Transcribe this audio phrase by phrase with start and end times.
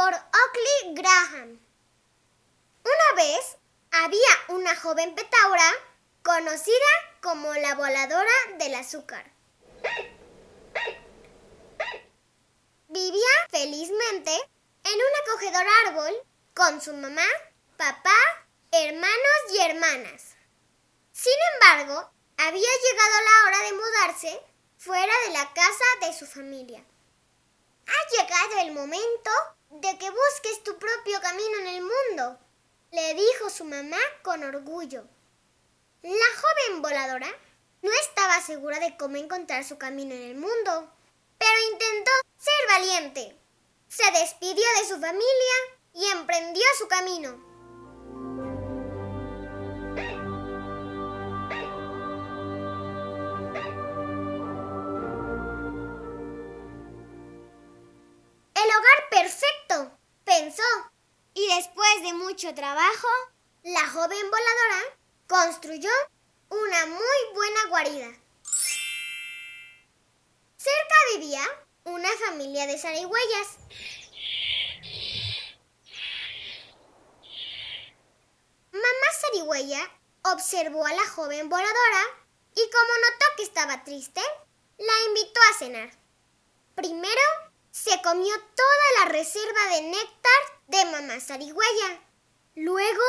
[0.00, 1.60] Por Oakley Graham.
[2.84, 3.58] Una vez
[3.90, 5.70] había una joven petaura
[6.22, 9.30] conocida como la voladora del azúcar.
[12.88, 14.32] Vivía felizmente
[14.84, 16.14] en un acogedor árbol
[16.54, 17.26] con su mamá,
[17.76, 18.16] papá,
[18.72, 20.34] hermanos y hermanas.
[21.12, 24.42] Sin embargo, había llegado la hora de mudarse
[24.78, 26.82] fuera de la casa de su familia.
[27.86, 29.30] Ha llegado el momento
[29.70, 32.38] de que busques tu propio camino en el mundo,
[32.90, 35.04] le dijo su mamá con orgullo.
[36.02, 37.28] La joven voladora
[37.82, 40.92] no estaba segura de cómo encontrar su camino en el mundo,
[41.38, 43.36] pero intentó ser valiente.
[43.88, 45.54] Se despidió de su familia
[45.94, 47.49] y emprendió su camino.
[62.48, 63.08] Trabajo,
[63.62, 64.96] la joven voladora
[65.28, 65.90] construyó
[66.48, 68.06] una muy buena guarida.
[70.56, 71.42] Cerca vivía
[71.84, 73.58] una familia de zarigüeyas.
[78.72, 79.92] Mamá zarigüeya
[80.22, 82.04] observó a la joven voladora
[82.54, 84.22] y como notó que estaba triste,
[84.78, 85.90] la invitó a cenar.
[86.74, 87.20] Primero
[87.70, 92.09] se comió toda la reserva de néctar de mamá zarigüeya.
[92.54, 93.04] Luego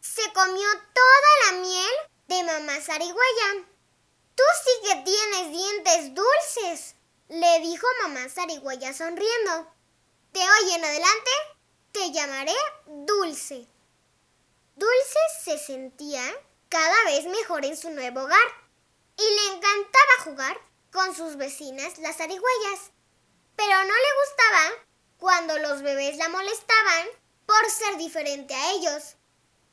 [0.00, 1.92] se comió toda la miel
[2.28, 3.66] de mamá zarigüeya.
[4.34, 6.94] Tú sí que tienes dientes dulces,
[7.28, 9.70] le dijo mamá zarigüeya sonriendo.
[10.32, 11.30] De hoy en adelante
[11.92, 12.54] te llamaré
[12.86, 13.66] Dulce.
[14.74, 16.22] Dulce se sentía
[16.68, 18.48] cada vez mejor en su nuevo hogar
[19.16, 20.60] y le encantaba jugar
[20.92, 22.92] con sus vecinas las zarigüeyas.
[23.56, 24.84] Pero no le gustaba
[25.18, 27.08] cuando los bebés la molestaban
[27.46, 29.14] por ser diferente a ellos.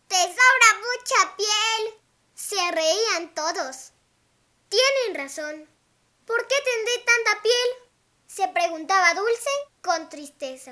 [0.08, 2.00] ¡Te sobra mucha piel!
[2.36, 3.92] Se reían todos.
[4.70, 5.68] Tienen razón.
[6.26, 7.70] ¿Por qué tendré tanta piel?
[8.28, 9.50] Se preguntaba Dulce
[9.82, 10.72] con tristeza.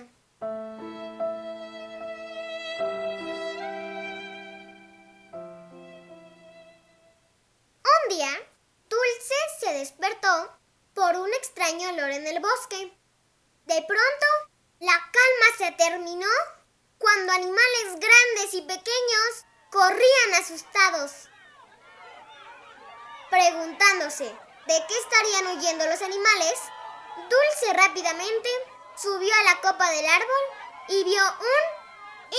[7.83, 8.31] Un día,
[8.89, 10.57] Dulce se despertó
[10.93, 12.93] por un extraño olor en el bosque.
[13.65, 14.25] De pronto,
[14.79, 16.27] la calma se terminó
[17.01, 21.11] cuando animales grandes y pequeños corrían asustados,
[23.29, 26.53] preguntándose de qué estarían huyendo los animales.
[27.17, 28.49] Dulce rápidamente
[28.95, 30.43] subió a la copa del árbol
[30.89, 31.63] y vio un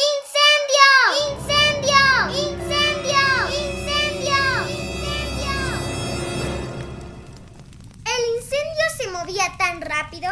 [0.08, 0.88] incendio.
[1.32, 2.02] ¡Incendio!
[2.28, 3.22] ¡Incendio!
[3.48, 4.42] ¡Incendio!
[8.04, 10.30] El incendio se movía tan rápido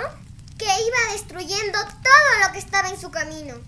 [0.57, 3.61] que iba destruyendo todo lo que estaba en su camino.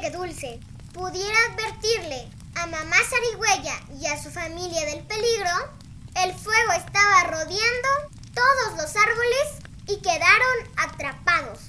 [0.00, 0.60] Que Dulce
[0.92, 5.50] pudiera advertirle a mamá zarigüeya y a su familia del peligro,
[6.16, 7.88] el fuego estaba rodeando
[8.34, 9.48] todos los árboles
[9.86, 11.60] y quedaron atrapados.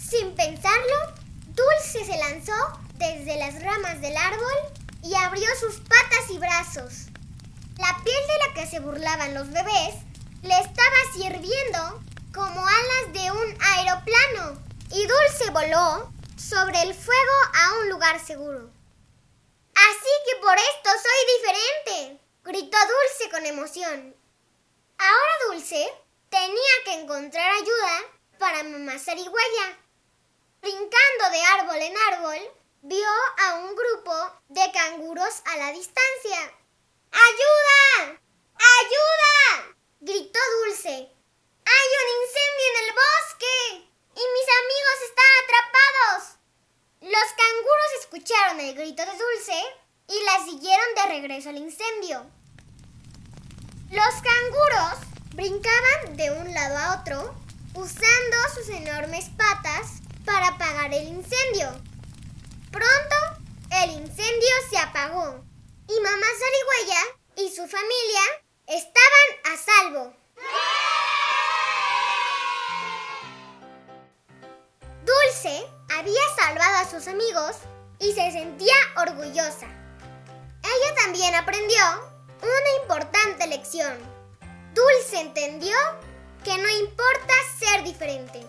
[0.00, 1.14] Sin pensarlo,
[1.48, 2.54] Dulce se lanzó
[2.94, 4.56] desde las ramas del árbol
[5.02, 7.08] y abrió sus patas y brazos.
[7.76, 9.94] La piel de la que se burlaban los bebés
[10.42, 12.02] le estaba sirviendo
[12.32, 18.70] como alas de un aeroplano y Dulce voló sobre el fuego a un lugar seguro.
[19.74, 24.16] Así que por esto soy diferente, gritó Dulce con emoción.
[24.98, 25.92] Ahora Dulce
[26.30, 28.02] tenía que encontrar ayuda
[28.38, 29.78] para mamá zarigüeya.
[30.60, 32.38] Brincando de árbol en árbol,
[32.82, 33.08] vio
[33.46, 34.14] a un grupo
[34.48, 36.54] de canguros a la distancia.
[37.12, 38.20] ¡Ayuda!
[38.54, 39.76] ¡Ayuda!
[40.00, 40.90] gritó Dulce.
[40.90, 42.94] ¡Hay un incendio en el
[48.74, 49.62] grito de Dulce
[50.08, 52.26] y la siguieron de regreso al incendio.
[53.90, 57.34] Los canguros brincaban de un lado a otro
[57.74, 61.70] usando sus enormes patas para apagar el incendio.
[62.70, 63.16] Pronto
[63.82, 65.44] el incendio se apagó
[65.88, 67.02] y mamá Zarigüeya
[67.36, 68.22] y su familia
[68.66, 70.16] estaban a salvo.
[75.04, 77.56] Dulce había salvado a sus amigos
[78.00, 79.66] y se sentía orgullosa.
[80.62, 81.82] Ella también aprendió
[82.42, 83.94] una importante lección.
[84.74, 85.74] Dulce entendió
[86.44, 88.40] que no importa ser diferente.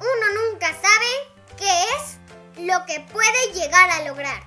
[0.00, 1.06] Uno nunca sabe
[1.56, 2.18] qué es
[2.66, 4.42] lo que puede llegar a lograr.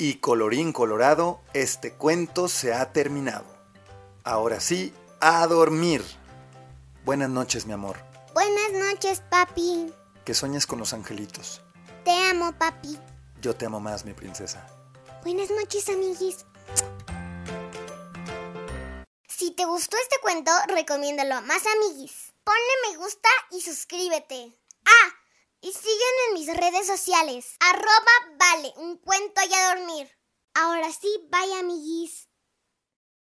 [0.00, 3.44] Y colorín colorado, este cuento se ha terminado.
[4.22, 6.04] Ahora sí, a dormir.
[7.08, 7.96] Buenas noches, mi amor.
[8.34, 9.90] Buenas noches, papi.
[10.26, 11.62] Que sueñes con los angelitos.
[12.04, 12.98] Te amo, papi.
[13.40, 14.66] Yo te amo más, mi princesa.
[15.22, 16.44] Buenas noches, amiguis.
[19.26, 22.34] Si te gustó este cuento, recomiéndalo a más amiguis.
[22.44, 24.52] Ponle me gusta y suscríbete.
[24.84, 25.08] Ah,
[25.62, 27.56] y sígueme en mis redes sociales.
[27.60, 30.10] Arroba vale, un cuento y a dormir.
[30.52, 32.27] Ahora sí, bye amiguis.